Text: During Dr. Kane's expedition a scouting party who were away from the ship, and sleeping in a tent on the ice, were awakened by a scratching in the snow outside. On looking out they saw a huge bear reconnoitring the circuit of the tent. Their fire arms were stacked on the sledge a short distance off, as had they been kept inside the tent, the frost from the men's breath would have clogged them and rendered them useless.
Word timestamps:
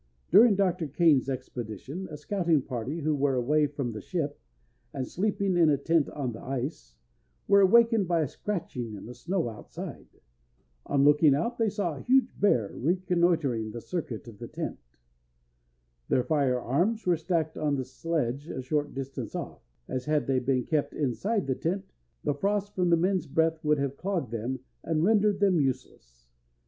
During 0.31 0.55
Dr. 0.55 0.87
Kane's 0.87 1.29
expedition 1.29 2.07
a 2.09 2.17
scouting 2.17 2.63
party 2.63 3.01
who 3.01 3.13
were 3.13 3.35
away 3.35 3.67
from 3.67 3.91
the 3.91 4.01
ship, 4.01 4.39
and 4.95 5.07
sleeping 5.07 5.55
in 5.55 5.69
a 5.69 5.77
tent 5.77 6.09
on 6.09 6.31
the 6.31 6.41
ice, 6.41 6.95
were 7.47 7.61
awakened 7.61 8.07
by 8.07 8.21
a 8.21 8.27
scratching 8.27 8.95
in 8.95 9.05
the 9.05 9.13
snow 9.13 9.47
outside. 9.47 10.07
On 10.87 11.03
looking 11.03 11.35
out 11.35 11.59
they 11.59 11.69
saw 11.69 11.93
a 11.97 12.01
huge 12.01 12.33
bear 12.39 12.73
reconnoitring 12.75 13.69
the 13.69 13.79
circuit 13.79 14.27
of 14.27 14.39
the 14.39 14.47
tent. 14.47 14.79
Their 16.09 16.23
fire 16.23 16.59
arms 16.59 17.05
were 17.05 17.15
stacked 17.15 17.55
on 17.55 17.75
the 17.75 17.85
sledge 17.85 18.47
a 18.49 18.63
short 18.63 18.95
distance 18.95 19.35
off, 19.35 19.61
as 19.87 20.05
had 20.05 20.25
they 20.25 20.39
been 20.39 20.63
kept 20.63 20.95
inside 20.95 21.45
the 21.45 21.53
tent, 21.53 21.93
the 22.23 22.33
frost 22.33 22.73
from 22.73 22.89
the 22.89 22.97
men's 22.97 23.27
breath 23.27 23.63
would 23.63 23.77
have 23.77 23.97
clogged 23.97 24.31
them 24.31 24.61
and 24.83 25.03
rendered 25.03 25.39
them 25.39 25.59
useless. 25.59 26.27